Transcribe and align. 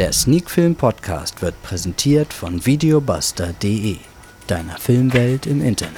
Der 0.00 0.14
Sneakfilm 0.14 0.76
Podcast 0.76 1.42
wird 1.42 1.62
präsentiert 1.62 2.32
von 2.32 2.64
videobuster.de, 2.64 3.98
deiner 4.46 4.78
Filmwelt 4.78 5.44
im 5.44 5.62
Internet. 5.62 5.92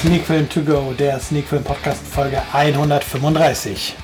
Sneakfilm 0.00 0.48
to 0.48 0.62
go, 0.62 0.94
der 0.98 1.20
Sneakfilm 1.20 1.64
Podcast 1.64 2.00
Folge 2.06 2.40
135. 2.50 3.94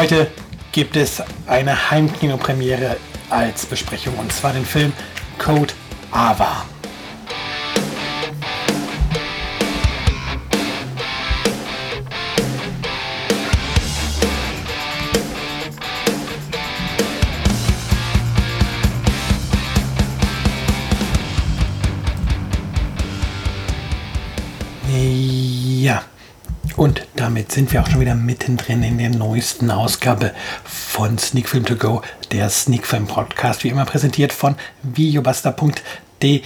Heute 0.00 0.30
gibt 0.70 0.94
es 0.94 1.20
eine 1.48 1.90
Heimkinopremiere 1.90 2.98
als 3.30 3.66
Besprechung 3.66 4.16
und 4.16 4.32
zwar 4.32 4.52
den 4.52 4.64
Film 4.64 4.92
Code 5.38 5.74
Ava. 6.12 6.64
Ja, 24.86 26.04
und 26.78 27.06
damit 27.16 27.50
sind 27.50 27.72
wir 27.72 27.82
auch 27.82 27.90
schon 27.90 28.00
wieder 28.00 28.14
mittendrin 28.14 28.84
in 28.84 28.98
der 28.98 29.10
neuesten 29.10 29.72
Ausgabe 29.72 30.32
von 30.64 31.18
Sneak 31.18 31.48
Film 31.48 31.64
To 31.64 31.74
Go, 31.74 32.02
der 32.30 32.48
Sneak 32.50 32.86
Film 32.86 33.08
Podcast, 33.08 33.64
wie 33.64 33.68
immer 33.68 33.84
präsentiert 33.84 34.32
von 34.32 34.54
videobuster.de. 34.84 36.42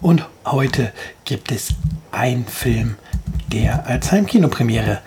Und 0.00 0.26
heute 0.46 0.94
gibt 1.26 1.52
es 1.52 1.74
einen 2.10 2.46
Film, 2.46 2.96
der 3.52 3.86
als 3.86 4.10
Heimkinopremiere 4.10 5.02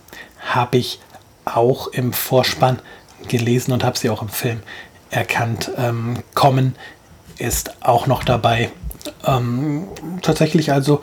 habe 0.52 0.78
ich 0.78 0.98
auch 1.44 1.88
im 1.88 2.12
Vorspann 2.12 2.78
gelesen 3.28 3.72
und 3.72 3.84
habe 3.84 3.98
sie 3.98 4.10
auch 4.10 4.22
im 4.22 4.28
Film 4.28 4.60
erkannt. 5.10 5.70
Ähm, 5.76 6.22
Kommen 6.34 6.74
ist 7.38 7.82
auch 7.82 8.06
noch 8.06 8.24
dabei. 8.24 8.70
Ähm, 9.26 9.88
tatsächlich 10.22 10.72
also 10.72 11.02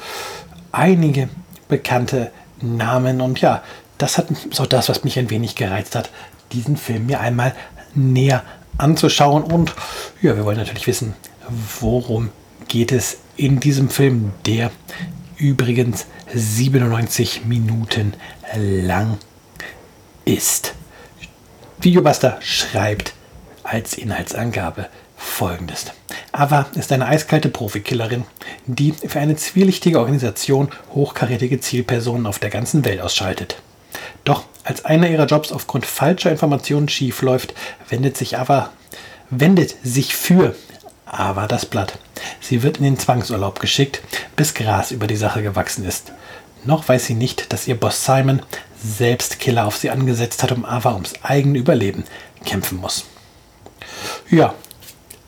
einige 0.72 1.30
bekannte 1.68 2.32
Namen 2.62 3.22
und 3.22 3.42
ja, 3.42 3.64
das 3.98 4.18
hat 4.18 4.28
so 4.52 4.66
das, 4.66 4.90
was 4.90 5.04
mich 5.04 5.18
ein 5.18 5.30
wenig 5.30 5.56
gereizt 5.56 5.96
hat, 5.96 6.12
diesen 6.52 6.78
Film 6.78 7.08
mir 7.08 7.20
einmal 7.20 7.56
näher 7.96 8.44
anzuschauen 8.78 9.44
und 9.44 9.74
ja, 10.22 10.36
wir 10.36 10.46
wollen 10.46 10.58
natürlich 10.58 10.88
wissen, 10.88 11.16
worum 11.80 12.30
geht 12.68 12.92
es 12.92 13.18
in 13.36 13.60
diesem 13.60 13.90
Film, 13.90 14.34
der 14.46 14.72
übrigens 15.38 16.06
97 16.34 17.46
Minuten 17.46 18.14
lang 18.56 19.14
ist. 19.14 19.37
Videobuster 21.80 22.38
schreibt 22.42 23.14
als 23.64 23.94
Inhaltsangabe 23.94 24.88
folgendes. 25.16 25.86
Ava 26.34 26.66
ist 26.76 26.92
eine 26.92 27.08
eiskalte 27.08 27.48
Profikillerin, 27.48 28.26
die 28.66 28.92
für 28.92 29.22
eine 29.22 29.38
zwielichtige 29.38 30.00
Organisation 30.00 30.68
hochkarätige 30.94 31.62
Zielpersonen 31.62 32.26
auf 32.28 32.40
der 32.40 32.50
ganzen 32.50 32.84
Welt 32.84 33.00
ausschaltet. 33.00 33.62
Doch 34.26 34.44
als 34.66 34.84
einer 34.84 35.08
ihrer 35.08 35.28
Jobs 35.28 35.54
aufgrund 35.54 35.86
falscher 35.86 36.30
Informationen 36.30 36.90
schief 36.90 37.22
läuft, 37.22 37.54
wendet 37.88 38.18
sich 38.18 38.38
Ava 38.38 38.72
wendet 39.30 39.76
sich 39.82 40.14
für 40.14 40.56
Ava 41.06 41.48
das 41.48 41.66
Blatt. 41.66 42.00
Sie 42.42 42.64
wird 42.64 42.80
in 42.80 42.84
den 42.84 43.00
Zwangsurlaub 43.00 43.62
geschickt, 43.62 44.02
bis 44.36 44.54
Gras 44.54 44.92
über 44.92 45.08
die 45.08 45.16
Sache 45.16 45.42
gewachsen 45.42 45.86
ist. 45.86 46.12
Noch 46.66 46.90
weiß 46.90 47.06
sie 47.06 47.14
nicht, 47.14 47.54
dass 47.54 47.68
ihr 47.68 47.80
Boss 47.80 48.04
Simon 48.04 48.42
selbst 48.84 49.40
Killer 49.40 49.66
auf 49.66 49.78
sie 49.78 49.90
angesetzt 49.90 50.44
hat, 50.44 50.52
um 50.52 50.66
Ava 50.66 50.94
ums 50.94 51.14
eigene 51.24 51.58
Überleben 51.58 52.04
kämpfen 52.46 52.78
muss. 52.78 53.06
Ja, 54.30 54.54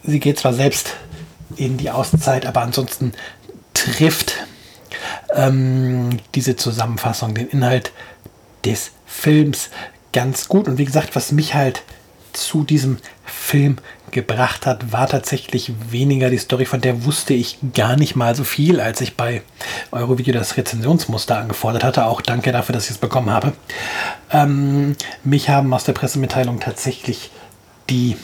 sie 0.03 0.19
geht 0.19 0.39
zwar 0.39 0.53
selbst 0.53 0.95
in 1.55 1.77
die 1.77 1.89
Auszeit, 1.89 2.45
aber 2.45 2.61
ansonsten 2.61 3.13
trifft 3.73 4.33
ähm, 5.33 6.19
diese 6.35 6.55
Zusammenfassung 6.55 7.33
den 7.33 7.47
Inhalt 7.47 7.91
des 8.65 8.91
Films 9.05 9.69
ganz 10.13 10.47
gut. 10.47 10.67
Und 10.67 10.77
wie 10.77 10.85
gesagt, 10.85 11.15
was 11.15 11.31
mich 11.31 11.53
halt 11.53 11.83
zu 12.33 12.63
diesem 12.63 12.97
Film 13.25 13.77
gebracht 14.11 14.65
hat, 14.65 14.91
war 14.91 15.07
tatsächlich 15.07 15.71
weniger 15.89 16.29
die 16.29 16.37
Story, 16.37 16.65
von 16.65 16.81
der 16.81 17.05
wusste 17.05 17.33
ich 17.33 17.57
gar 17.73 17.95
nicht 17.95 18.15
mal 18.15 18.35
so 18.35 18.43
viel, 18.43 18.79
als 18.79 19.01
ich 19.01 19.15
bei 19.15 19.41
Eurovideo 19.91 20.33
das 20.33 20.57
Rezensionsmuster 20.57 21.37
angefordert 21.37 21.83
hatte. 21.83 22.05
Auch 22.05 22.21
danke 22.21 22.51
dafür, 22.51 22.73
dass 22.73 22.85
ich 22.85 22.91
es 22.91 22.97
bekommen 22.97 23.29
habe. 23.29 23.53
Ähm, 24.31 24.95
mich 25.23 25.49
haben 25.49 25.73
aus 25.73 25.83
der 25.83 25.93
Pressemitteilung 25.93 26.59
tatsächlich 26.59 27.31
die 27.89 28.17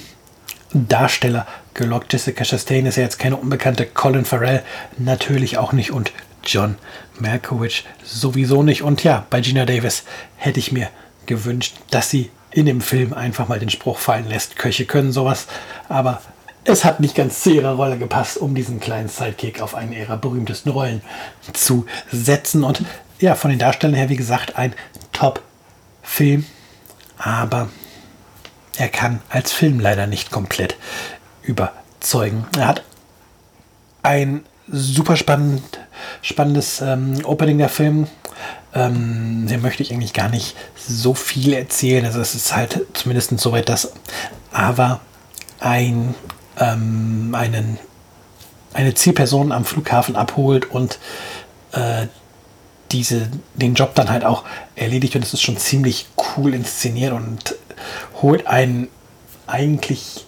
Darsteller 0.73 1.47
gelockt. 1.73 2.13
Jessica 2.13 2.43
Chastain 2.43 2.85
ist 2.85 2.97
ja 2.97 3.03
jetzt 3.03 3.19
keine 3.19 3.37
unbekannte, 3.37 3.85
Colin 3.85 4.25
Farrell 4.25 4.63
natürlich 4.97 5.57
auch 5.57 5.73
nicht 5.73 5.91
und 5.91 6.11
John 6.43 6.75
Malkovich 7.19 7.85
sowieso 8.03 8.63
nicht. 8.63 8.83
Und 8.83 9.03
ja, 9.03 9.25
bei 9.29 9.41
Gina 9.41 9.65
Davis 9.65 10.03
hätte 10.37 10.59
ich 10.59 10.71
mir 10.71 10.89
gewünscht, 11.25 11.75
dass 11.89 12.09
sie 12.09 12.29
in 12.55 12.65
dem 12.65 12.79
Film 12.79 13.13
einfach 13.13 13.49
mal 13.49 13.59
den 13.59 13.69
Spruch 13.69 13.99
fallen 13.99 14.27
lässt, 14.27 14.55
Köche 14.55 14.85
können 14.85 15.11
sowas, 15.11 15.47
aber 15.89 16.21
es 16.63 16.85
hat 16.85 17.01
nicht 17.01 17.13
ganz 17.13 17.43
zu 17.43 17.51
ihrer 17.51 17.73
Rolle 17.73 17.97
gepasst, 17.97 18.37
um 18.37 18.55
diesen 18.55 18.79
kleinen 18.79 19.09
Sidekick 19.09 19.61
auf 19.61 19.75
eine 19.75 19.99
ihrer 19.99 20.17
berühmtesten 20.17 20.69
Rollen 20.69 21.01
zu 21.53 21.85
setzen. 22.11 22.63
Und 22.63 22.83
ja, 23.19 23.35
von 23.35 23.51
den 23.51 23.59
Darstellern 23.59 23.95
her, 23.95 24.09
wie 24.09 24.15
gesagt, 24.15 24.55
ein 24.55 24.73
Top-Film, 25.11 26.45
aber 27.17 27.69
er 28.77 28.87
kann 28.87 29.21
als 29.29 29.51
Film 29.51 29.79
leider 29.79 30.07
nicht 30.07 30.31
komplett 30.31 30.77
überzeugen. 31.43 32.47
Er 32.57 32.67
hat 32.67 32.83
ein 34.01 34.45
super 34.67 35.17
spannend, 35.17 35.61
spannendes 36.21 36.81
ähm, 36.81 37.19
Opening 37.25 37.57
der 37.57 37.69
Film 37.69 38.07
ähm, 38.75 39.45
hier 39.47 39.57
möchte 39.57 39.81
ich 39.81 39.93
eigentlich 39.93 40.13
gar 40.13 40.29
nicht 40.29 40.55
so 40.75 41.13
viel 41.13 41.53
erzählen. 41.53 42.05
Also 42.05 42.19
es 42.19 42.35
ist 42.35 42.55
halt 42.55 42.85
zumindest 42.93 43.37
so 43.39 43.51
weit, 43.53 43.69
dass 43.69 43.93
Ava 44.51 44.99
ein, 45.59 46.13
ähm, 46.59 47.33
einen, 47.33 47.79
eine 48.73 48.93
Zielperson 48.93 49.53
am 49.53 49.63
Flughafen 49.63 50.17
abholt 50.17 50.69
und 50.69 50.99
äh, 51.71 52.07
diese, 52.91 53.29
den 53.53 53.73
Job 53.75 53.95
dann 53.95 54.09
halt 54.09 54.25
auch 54.25 54.43
erledigt. 54.75 55.15
Und 55.15 55.23
es 55.23 55.33
ist 55.33 55.41
schon 55.41 55.57
ziemlich 55.57 56.07
cool 56.37 56.53
inszeniert 56.53 57.13
und 57.13 57.55
holt 58.21 58.45
einen 58.45 58.89
eigentlich 59.47 60.25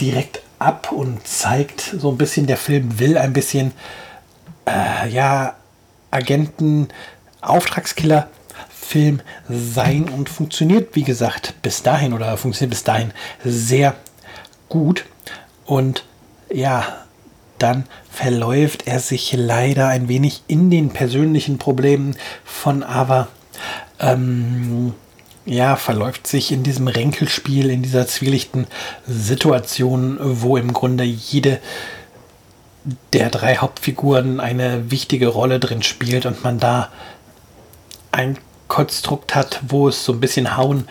direkt 0.00 0.40
ab 0.60 0.92
und 0.92 1.26
zeigt 1.26 1.80
so 1.98 2.10
ein 2.10 2.18
bisschen, 2.18 2.46
der 2.46 2.56
Film 2.56 3.00
will 3.00 3.18
ein 3.18 3.32
bisschen, 3.32 3.72
äh, 4.66 5.08
ja, 5.08 5.56
Agenten 6.10 6.88
Auftragskiller-Film 7.48 9.20
sein 9.48 10.08
und 10.08 10.28
funktioniert, 10.28 10.94
wie 10.94 11.04
gesagt, 11.04 11.54
bis 11.62 11.82
dahin 11.82 12.12
oder 12.12 12.36
funktioniert 12.36 12.70
bis 12.70 12.84
dahin 12.84 13.12
sehr 13.44 13.94
gut. 14.68 15.04
Und 15.64 16.04
ja, 16.50 16.84
dann 17.58 17.84
verläuft 18.10 18.86
er 18.86 19.00
sich 19.00 19.32
leider 19.36 19.88
ein 19.88 20.08
wenig 20.08 20.42
in 20.46 20.70
den 20.70 20.90
persönlichen 20.90 21.58
Problemen 21.58 22.16
von 22.44 22.82
Ava. 22.82 23.28
Ähm, 24.00 24.94
ja, 25.44 25.76
verläuft 25.76 26.26
sich 26.26 26.52
in 26.52 26.62
diesem 26.62 26.88
Ränkelspiel, 26.88 27.70
in 27.70 27.82
dieser 27.82 28.06
zwielichten 28.06 28.66
Situation, 29.06 30.18
wo 30.20 30.56
im 30.56 30.72
Grunde 30.72 31.04
jede 31.04 31.58
der 33.12 33.30
drei 33.30 33.56
Hauptfiguren 33.56 34.40
eine 34.40 34.90
wichtige 34.90 35.28
Rolle 35.28 35.58
drin 35.58 35.82
spielt 35.82 36.26
und 36.26 36.44
man 36.44 36.58
da 36.58 36.90
ein 38.18 38.36
Konstrukt 38.66 39.34
hat, 39.34 39.60
wo 39.66 39.88
es 39.88 40.04
so 40.04 40.12
ein 40.12 40.20
bisschen 40.20 40.56
Hauen 40.56 40.88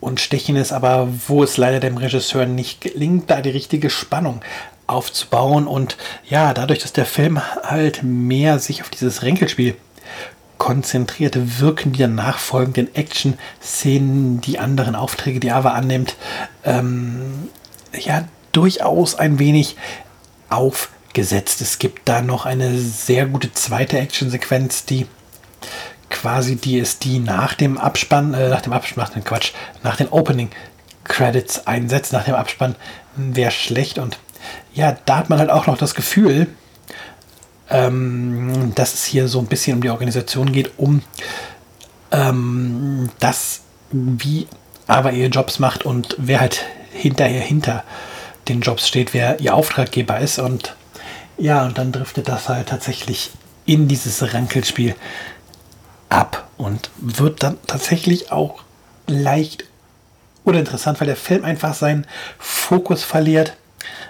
und 0.00 0.20
Stechen 0.20 0.56
ist, 0.56 0.72
aber 0.72 1.08
wo 1.26 1.42
es 1.42 1.56
leider 1.56 1.80
dem 1.80 1.96
Regisseur 1.96 2.46
nicht 2.46 2.80
gelingt, 2.80 3.28
da 3.28 3.40
die 3.40 3.50
richtige 3.50 3.90
Spannung 3.90 4.40
aufzubauen. 4.86 5.66
Und 5.66 5.96
ja, 6.28 6.54
dadurch, 6.54 6.78
dass 6.78 6.92
der 6.92 7.06
Film 7.06 7.40
halt 7.62 8.02
mehr 8.02 8.58
sich 8.58 8.82
auf 8.82 8.88
dieses 8.88 9.22
Ränkelspiel 9.22 9.76
konzentriert, 10.56 11.60
wirken 11.60 11.92
die 11.92 12.06
nachfolgenden 12.06 12.94
Action-Szenen, 12.94 14.40
die 14.40 14.58
anderen 14.58 14.94
Aufträge, 14.94 15.40
die 15.40 15.50
Ava 15.50 15.72
annimmt, 15.72 16.16
ähm, 16.64 17.48
ja, 17.98 18.28
durchaus 18.52 19.16
ein 19.16 19.40
wenig 19.40 19.76
aufgesetzt. 20.48 21.60
Es 21.60 21.78
gibt 21.78 22.08
da 22.08 22.22
noch 22.22 22.46
eine 22.46 22.78
sehr 22.78 23.26
gute 23.26 23.52
zweite 23.52 23.98
Action-Sequenz, 23.98 24.84
die 24.84 25.06
quasi 26.14 26.56
die 26.56 27.18
nach 27.18 27.54
dem 27.54 27.76
Abspann, 27.76 28.34
äh, 28.34 28.48
nach 28.48 28.60
dem 28.60 28.72
Abspann, 28.72 29.04
nach 29.04 29.12
dem 29.12 29.24
Quatsch, 29.24 29.52
nach 29.82 29.96
den 29.96 30.08
Opening 30.08 30.50
Credits 31.02 31.66
einsetzt, 31.66 32.12
nach 32.12 32.24
dem 32.24 32.34
Abspann, 32.34 32.76
wäre 33.16 33.50
schlecht. 33.50 33.98
Und 33.98 34.18
ja, 34.72 34.96
da 35.04 35.18
hat 35.18 35.28
man 35.28 35.38
halt 35.38 35.50
auch 35.50 35.66
noch 35.66 35.76
das 35.76 35.94
Gefühl, 35.94 36.46
ähm, 37.68 38.72
dass 38.74 38.94
es 38.94 39.04
hier 39.04 39.28
so 39.28 39.40
ein 39.40 39.46
bisschen 39.46 39.76
um 39.76 39.82
die 39.82 39.90
Organisation 39.90 40.52
geht, 40.52 40.72
um 40.78 41.02
ähm, 42.12 43.10
das, 43.18 43.62
wie 43.90 44.46
aber 44.86 45.12
ihr 45.12 45.28
Jobs 45.28 45.58
macht 45.58 45.84
und 45.84 46.14
wer 46.18 46.40
halt 46.40 46.64
hinterher 46.92 47.40
hinter 47.40 47.82
den 48.48 48.60
Jobs 48.60 48.86
steht, 48.86 49.14
wer 49.14 49.40
ihr 49.40 49.54
Auftraggeber 49.54 50.20
ist. 50.20 50.38
Und 50.38 50.76
ja, 51.38 51.64
und 51.64 51.76
dann 51.76 51.90
driftet 51.90 52.28
das 52.28 52.48
halt 52.48 52.68
tatsächlich 52.68 53.30
in 53.66 53.88
dieses 53.88 54.34
Rankelspiel 54.34 54.94
ab 56.14 56.48
und 56.56 56.90
wird 56.96 57.42
dann 57.42 57.58
tatsächlich 57.66 58.30
auch 58.30 58.62
leicht 59.06 59.64
oder 60.44 60.58
interessant, 60.58 61.00
weil 61.00 61.06
der 61.06 61.16
Film 61.16 61.44
einfach 61.44 61.74
seinen 61.74 62.06
Fokus 62.38 63.02
verliert. 63.02 63.56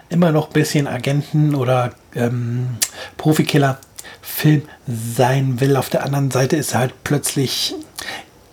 Immer 0.08 0.30
noch 0.30 0.48
ein 0.48 0.52
bisschen 0.52 0.86
Agenten 0.86 1.54
oder 1.54 1.92
ähm, 2.14 2.76
Profikiller-Film 3.16 4.62
sein 4.86 5.60
will. 5.60 5.76
Auf 5.76 5.88
der 5.88 6.04
anderen 6.04 6.30
Seite 6.30 6.56
ist 6.56 6.74
er 6.74 6.80
halt 6.80 7.04
plötzlich 7.04 7.74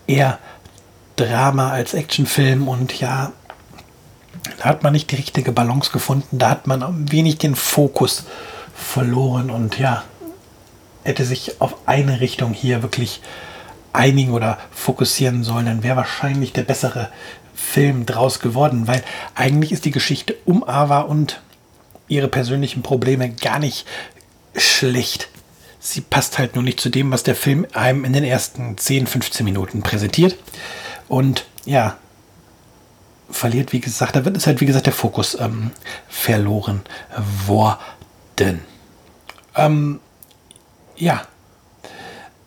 eher 0.07 0.39
Drama 1.15 1.71
als 1.71 1.93
Actionfilm 1.93 2.67
und 2.67 2.99
ja, 2.99 3.31
da 4.57 4.65
hat 4.65 4.83
man 4.83 4.93
nicht 4.93 5.11
die 5.11 5.15
richtige 5.15 5.51
Balance 5.51 5.91
gefunden. 5.91 6.37
Da 6.37 6.49
hat 6.49 6.67
man 6.67 6.81
ein 6.81 7.11
wenig 7.11 7.37
den 7.37 7.55
Fokus 7.55 8.23
verloren 8.73 9.51
und 9.51 9.77
ja, 9.77 10.03
hätte 11.03 11.25
sich 11.25 11.61
auf 11.61 11.75
eine 11.87 12.21
Richtung 12.21 12.53
hier 12.53 12.81
wirklich 12.81 13.21
einigen 13.93 14.33
oder 14.33 14.57
fokussieren 14.71 15.43
sollen, 15.43 15.65
dann 15.65 15.83
wäre 15.83 15.97
wahrscheinlich 15.97 16.53
der 16.53 16.63
bessere 16.63 17.09
Film 17.53 18.05
draus 18.05 18.39
geworden, 18.39 18.87
weil 18.87 19.03
eigentlich 19.35 19.71
ist 19.71 19.85
die 19.85 19.91
Geschichte 19.91 20.35
um 20.45 20.63
Ava 20.63 21.01
und 21.01 21.41
ihre 22.07 22.27
persönlichen 22.27 22.81
Probleme 22.81 23.29
gar 23.29 23.59
nicht 23.59 23.85
schlecht. 24.55 25.29
Sie 25.79 26.01
passt 26.01 26.37
halt 26.37 26.55
nur 26.55 26.63
nicht 26.63 26.79
zu 26.79 26.89
dem, 26.89 27.11
was 27.11 27.23
der 27.23 27.35
Film 27.35 27.65
einem 27.73 28.05
in 28.05 28.13
den 28.13 28.23
ersten 28.23 28.77
10, 28.77 29.07
15 29.07 29.43
Minuten 29.43 29.81
präsentiert. 29.81 30.37
Und 31.07 31.45
ja, 31.65 31.97
verliert, 33.29 33.73
wie 33.73 33.79
gesagt, 33.79 34.15
da 34.15 34.25
wird 34.25 34.37
es 34.37 34.45
halt, 34.45 34.61
wie 34.61 34.65
gesagt, 34.65 34.85
der 34.85 34.93
Fokus 34.93 35.39
ähm, 35.39 35.71
verloren 36.07 36.81
worden. 37.47 38.61
Ähm, 39.55 39.99
ja. 41.01 41.23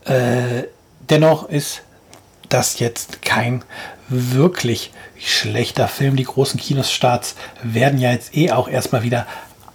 Äh, 0.05 0.65
dennoch 1.11 1.49
ist 1.49 1.83
das 2.49 2.79
jetzt 2.79 3.23
kein 3.23 3.65
wirklich 4.09 4.93
schlechter 5.19 5.89
Film. 5.89 6.17
Die 6.17 6.25
großen 6.25 6.61
Kinostarts 6.61 7.35
werden 7.63 7.99
ja 7.99 8.13
jetzt 8.13 8.37
eh 8.37 8.53
auch 8.53 8.69
erstmal 8.69 9.03
wieder 9.03 9.27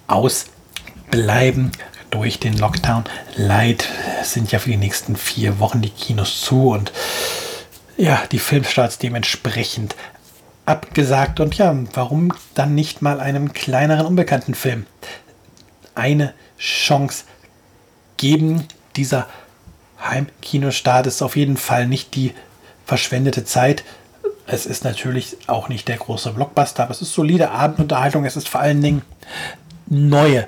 ausbleiben 0.07 1.71
durch 2.09 2.39
den 2.39 2.57
Lockdown. 2.57 3.03
Leid 3.35 3.87
sind 4.23 4.51
ja 4.51 4.59
für 4.59 4.69
die 4.69 4.77
nächsten 4.77 5.15
vier 5.15 5.59
Wochen 5.59 5.81
die 5.81 5.89
Kinos 5.89 6.41
zu 6.41 6.69
und 6.69 6.91
ja, 7.97 8.23
die 8.31 8.39
Filmstarts 8.39 8.97
dementsprechend 8.97 9.95
abgesagt. 10.65 11.39
Und 11.39 11.57
ja, 11.57 11.75
warum 11.93 12.31
dann 12.53 12.75
nicht 12.75 13.01
mal 13.01 13.19
einem 13.19 13.51
kleineren, 13.51 14.05
unbekannten 14.05 14.53
Film 14.55 14.85
eine 15.95 16.33
Chance 16.57 17.25
geben? 18.19 18.65
Dieser 18.95 19.25
Heimkinostart 19.99 21.07
ist 21.07 21.23
auf 21.23 21.35
jeden 21.35 21.57
Fall 21.57 21.87
nicht 21.87 22.13
die 22.13 22.33
verschwendete 22.85 23.43
Zeit. 23.45 23.83
Es 24.45 24.65
ist 24.65 24.83
natürlich 24.83 25.37
auch 25.47 25.69
nicht 25.69 25.87
der 25.87 25.97
große 25.97 26.31
Blockbuster, 26.31 26.83
aber 26.83 26.91
es 26.91 27.01
ist 27.01 27.13
solide 27.13 27.51
Abendunterhaltung. 27.51 28.25
Es 28.25 28.35
ist 28.35 28.49
vor 28.49 28.61
allen 28.61 28.81
Dingen 28.81 29.01
neue 29.87 30.47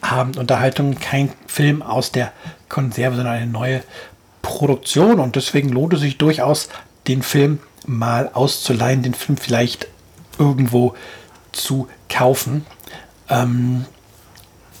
Abendunterhaltung, 0.00 0.98
kein 0.98 1.32
Film 1.46 1.82
aus 1.82 2.12
der 2.12 2.32
Konserve, 2.68 3.16
sondern 3.16 3.34
eine 3.34 3.50
neue 3.50 3.82
Produktion. 4.42 5.20
Und 5.20 5.36
deswegen 5.36 5.68
lohnt 5.70 5.94
es 5.94 6.00
sich 6.00 6.18
durchaus, 6.18 6.68
den 7.06 7.22
Film 7.22 7.60
mal 7.86 8.30
auszuleihen, 8.32 9.02
den 9.02 9.14
Film 9.14 9.36
vielleicht 9.38 9.88
irgendwo 10.38 10.94
zu 11.52 11.88
kaufen. 12.08 12.66
Ähm, 13.28 13.84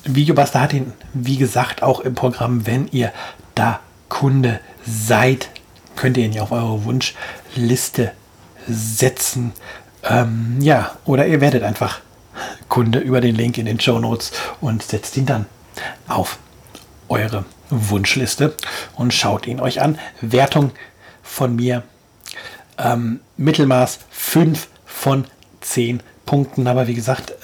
Videobuster 0.04 0.60
hat 0.60 0.72
ihn, 0.72 0.92
wie 1.12 1.36
gesagt, 1.36 1.82
auch 1.82 2.00
im 2.00 2.14
Programm, 2.14 2.66
wenn 2.66 2.88
ihr 2.88 3.12
da 3.54 3.80
Kunde 4.08 4.60
seid, 4.86 5.50
könnt 5.96 6.16
ihr 6.16 6.24
ihn 6.24 6.32
ja 6.32 6.42
auf 6.42 6.52
eure 6.52 6.84
Wunschliste 6.84 8.12
setzen. 8.66 9.52
Ähm, 10.02 10.58
ja, 10.60 10.96
oder 11.04 11.26
ihr 11.26 11.40
werdet 11.40 11.62
einfach 11.62 12.00
Kunde 12.68 12.98
über 12.98 13.20
den 13.20 13.34
Link 13.34 13.58
in 13.58 13.66
den 13.66 13.80
Show 13.80 13.98
Notes 13.98 14.32
und 14.60 14.82
setzt 14.82 15.16
ihn 15.16 15.26
dann 15.26 15.46
auf 16.08 16.38
eure 17.08 17.44
Wunschliste 17.68 18.54
und 18.96 19.12
schaut 19.12 19.46
ihn 19.46 19.60
euch 19.60 19.80
an. 19.80 19.98
Wertung 20.20 20.72
von 21.22 21.56
mir 21.56 21.82
ähm, 22.78 23.20
Mittelmaß 23.36 24.00
5 24.10 24.68
von 24.86 25.24
10 25.60 26.02
Punkten. 26.26 26.66
Aber 26.66 26.86
wie 26.86 26.94
gesagt, 26.94 27.34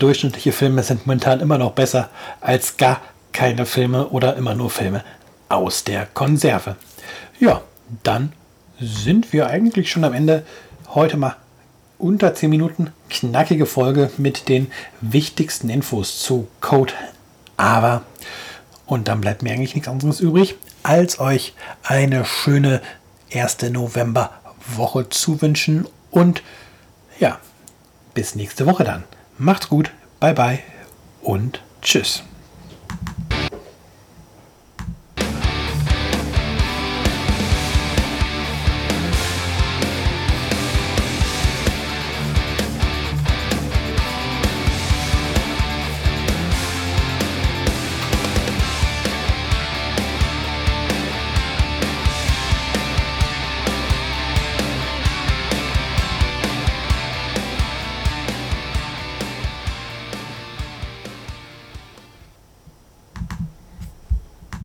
durchschnittliche 0.00 0.52
Filme 0.52 0.82
sind 0.82 1.06
momentan 1.06 1.40
immer 1.40 1.58
noch 1.58 1.72
besser 1.72 2.10
als 2.40 2.76
gar 2.76 3.00
keine 3.32 3.66
Filme 3.66 4.08
oder 4.08 4.36
immer 4.36 4.54
nur 4.54 4.70
Filme 4.70 5.04
aus 5.48 5.84
der 5.84 6.06
Konserve. 6.06 6.76
Ja, 7.38 7.62
dann 8.02 8.32
sind 8.80 9.32
wir 9.32 9.48
eigentlich 9.48 9.90
schon 9.90 10.04
am 10.04 10.14
Ende. 10.14 10.44
Heute 10.94 11.16
mal 11.16 11.36
unter 11.98 12.34
10 12.34 12.50
Minuten 12.50 12.92
knackige 13.10 13.66
Folge 13.66 14.10
mit 14.16 14.48
den 14.48 14.72
wichtigsten 15.00 15.68
Infos 15.68 16.18
zu 16.20 16.48
Code 16.60 16.94
Aber. 17.56 18.02
Und 18.86 19.06
dann 19.06 19.20
bleibt 19.20 19.42
mir 19.42 19.52
eigentlich 19.52 19.74
nichts 19.74 19.88
anderes 19.88 20.20
übrig, 20.20 20.56
als 20.82 21.20
euch 21.20 21.54
eine 21.82 22.24
schöne 22.24 22.80
erste 23.28 23.70
Novemberwoche 23.70 25.08
zu 25.10 25.40
wünschen. 25.42 25.86
Und 26.10 26.42
ja, 27.18 27.38
bis 28.14 28.34
nächste 28.34 28.66
Woche 28.66 28.84
dann. 28.84 29.04
Macht's 29.42 29.70
gut, 29.70 29.90
bye 30.20 30.34
bye 30.34 30.58
und 31.22 31.62
tschüss. 31.80 32.24